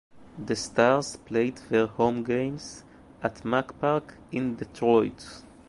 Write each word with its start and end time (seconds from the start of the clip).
The 0.43 0.55
Stars 0.55 1.15
played 1.17 1.57
their 1.69 1.85
home 1.85 2.23
games 2.23 2.83
at 3.21 3.45
Mack 3.45 3.79
Park 3.79 4.15
in 4.31 4.55
Detroit. 4.55 5.43